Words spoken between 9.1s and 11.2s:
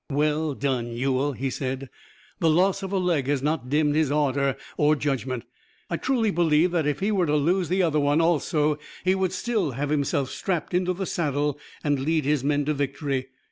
would still have himself strapped into the